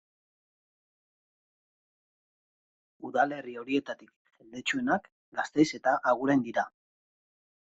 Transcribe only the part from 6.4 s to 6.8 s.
dira.